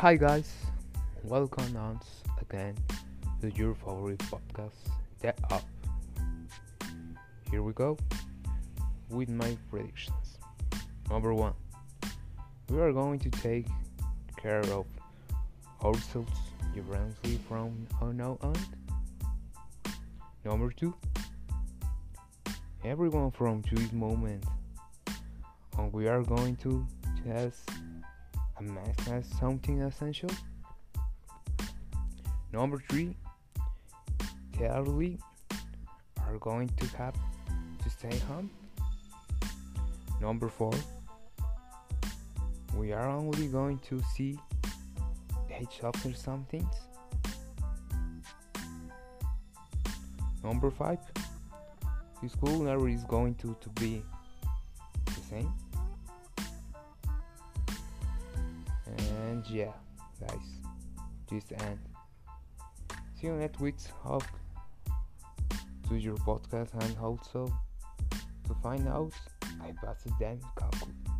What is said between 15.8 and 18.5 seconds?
ourselves differently from now